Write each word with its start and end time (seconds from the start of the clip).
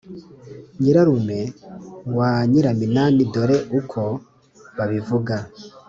nyirarume 0.81 1.39
wa 2.17 2.31
nyiraminani 2.49 3.23
dore 3.33 3.57
uko 3.79 4.01
babivuga. 4.75 5.35